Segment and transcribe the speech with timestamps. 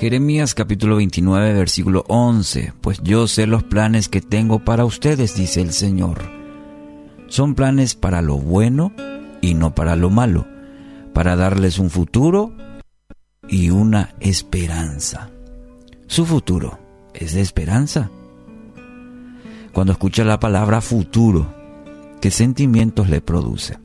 [0.00, 5.60] Jeremías capítulo 29 versículo 11, pues yo sé los planes que tengo para ustedes, dice
[5.60, 6.22] el Señor.
[7.28, 8.94] Son planes para lo bueno
[9.42, 10.46] y no para lo malo,
[11.12, 12.54] para darles un futuro
[13.46, 15.28] y una esperanza.
[16.06, 16.78] Su futuro
[17.12, 18.10] es de esperanza.
[19.74, 21.46] Cuando escucha la palabra futuro,
[22.22, 23.76] ¿qué sentimientos le produce?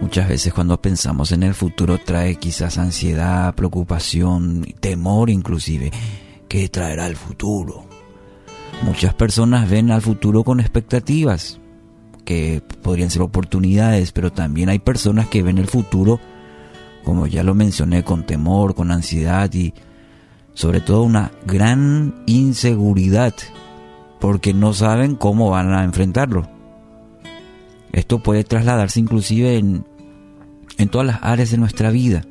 [0.00, 5.90] Muchas veces cuando pensamos en el futuro trae quizás ansiedad, preocupación, temor inclusive.
[6.48, 7.84] ¿Qué traerá el futuro?
[8.82, 11.60] Muchas personas ven al futuro con expectativas,
[12.24, 16.18] que podrían ser oportunidades, pero también hay personas que ven el futuro,
[17.04, 19.74] como ya lo mencioné, con temor, con ansiedad y
[20.54, 23.34] sobre todo una gran inseguridad,
[24.18, 26.48] porque no saben cómo van a enfrentarlo.
[27.92, 29.84] Esto puede trasladarse inclusive en,
[30.90, 32.24] todas las áreas de nuestra vida.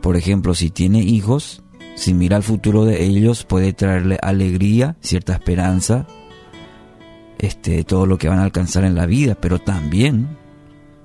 [0.00, 1.62] Por ejemplo, si tiene hijos,
[1.94, 6.06] si mira al futuro de ellos, puede traerle alegría, cierta esperanza,
[7.38, 10.36] este, todo lo que van a alcanzar en la vida, pero también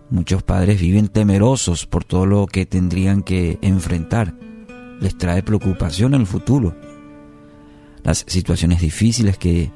[0.10, 4.34] muchos padres viven temerosos por todo lo que tendrían que enfrentar.
[5.00, 6.76] Les trae preocupación en el futuro.
[8.04, 9.72] Las situaciones difíciles que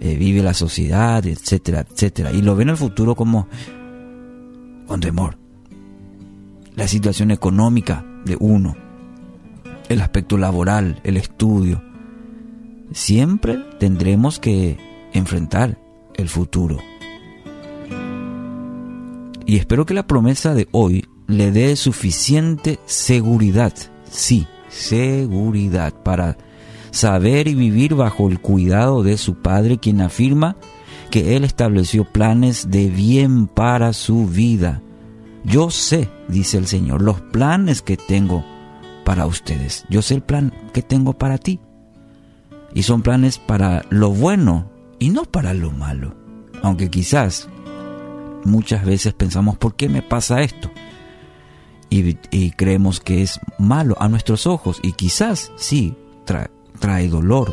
[0.00, 2.32] eh, vive la sociedad, etcétera, etcétera.
[2.32, 3.48] Y lo ven el futuro como
[4.86, 5.39] con temor.
[6.76, 8.76] La situación económica de uno,
[9.88, 11.82] el aspecto laboral, el estudio.
[12.92, 14.78] Siempre tendremos que
[15.12, 15.78] enfrentar
[16.14, 16.78] el futuro.
[19.46, 23.72] Y espero que la promesa de hoy le dé suficiente seguridad,
[24.08, 26.36] sí, seguridad para
[26.90, 30.56] saber y vivir bajo el cuidado de su Padre, quien afirma
[31.10, 34.82] que Él estableció planes de bien para su vida.
[35.44, 38.44] Yo sé, dice el Señor, los planes que tengo
[39.04, 39.84] para ustedes.
[39.88, 41.60] Yo sé el plan que tengo para ti.
[42.74, 46.14] Y son planes para lo bueno y no para lo malo.
[46.62, 47.48] Aunque quizás
[48.44, 50.70] muchas veces pensamos, ¿por qué me pasa esto?
[51.92, 54.78] Y, creemos que es malo a nuestros ojos.
[54.82, 57.52] Y quizás sí, trae, dolor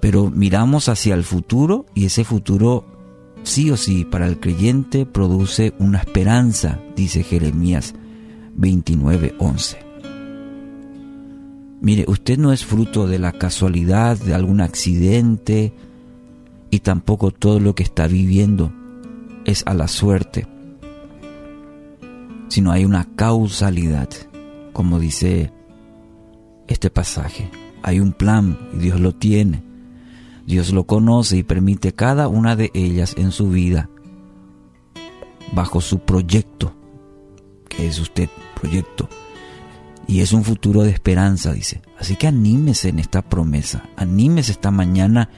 [0.00, 2.84] pero miramos hacia el futuro y ese futuro
[3.42, 7.94] sí o sí para el creyente produce una esperanza, dice Jeremías
[8.56, 9.76] 29:11.
[11.80, 15.72] Mire, usted no es fruto de la casualidad, de algún accidente,
[16.70, 18.72] y tampoco todo lo que está viviendo
[19.44, 20.46] es a la suerte,
[22.48, 24.08] sino hay una causalidad,
[24.72, 25.52] como dice
[26.68, 27.50] este pasaje.
[27.82, 29.69] Hay un plan y Dios lo tiene.
[30.46, 33.88] Dios lo conoce y permite cada una de ellas en su vida
[35.52, 36.72] bajo su proyecto,
[37.68, 38.28] que es usted,
[38.60, 39.08] proyecto.
[40.06, 41.82] Y es un futuro de esperanza, dice.
[41.98, 45.30] Así que anímese en esta promesa, anímese esta mañana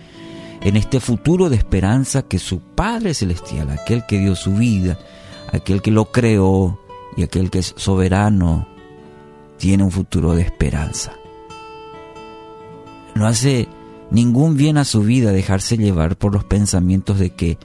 [0.63, 4.99] en este futuro de esperanza que su Padre Celestial, aquel que dio su vida,
[5.53, 6.81] aquel que lo creó
[7.17, 8.67] y aquel que es soberano,
[9.59, 11.13] tiene un futuro de esperanza.
[13.15, 13.69] No hace
[14.13, 17.59] ningún bien a su vida dejarse llevar por los pensamientos de que,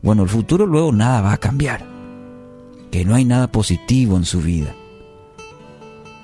[0.00, 1.84] bueno, el futuro luego nada va a cambiar,
[2.90, 4.74] que no hay nada positivo en su vida.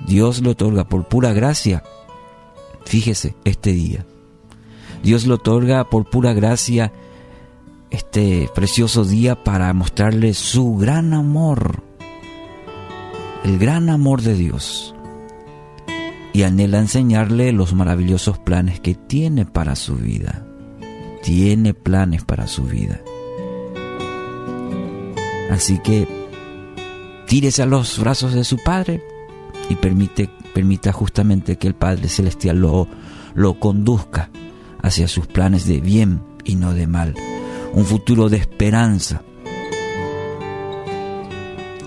[0.06, 1.82] Dios le otorga por pura gracia,
[2.84, 4.06] fíjese, este día.
[5.02, 6.92] Dios le otorga por pura gracia
[7.90, 11.82] este precioso día para mostrarle su gran amor,
[13.44, 14.93] el gran amor de Dios
[16.34, 20.44] y anhela enseñarle los maravillosos planes que tiene para su vida.
[21.22, 23.00] Tiene planes para su vida.
[25.48, 26.08] Así que
[27.28, 29.00] tírese a los brazos de su Padre
[29.70, 32.88] y permite, permita justamente que el Padre Celestial lo,
[33.34, 34.30] lo conduzca
[34.82, 37.14] hacia sus planes de bien y no de mal.
[37.74, 39.22] Un futuro de esperanza,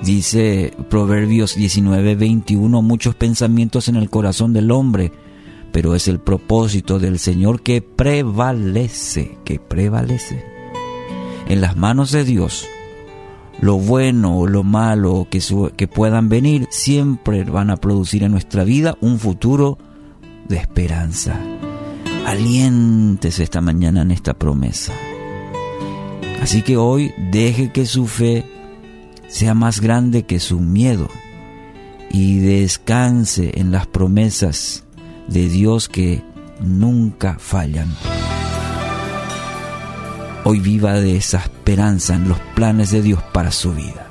[0.03, 5.11] Dice Proverbios 19, 21, muchos pensamientos en el corazón del hombre,
[5.71, 10.45] pero es el propósito del Señor que prevalece, que prevalece.
[11.47, 12.67] En las manos de Dios,
[13.59, 15.41] lo bueno o lo malo que,
[15.75, 19.77] que puedan venir siempre van a producir en nuestra vida un futuro
[20.47, 21.39] de esperanza.
[22.25, 24.93] Aliéntese esta mañana en esta promesa.
[26.41, 28.45] Así que hoy deje que su fe
[29.27, 31.09] sea más grande que su miedo
[32.09, 34.83] y descanse en las promesas
[35.27, 36.23] de Dios que
[36.59, 37.93] nunca fallan.
[40.43, 44.06] Hoy viva de esa esperanza en los planes de Dios para su vida.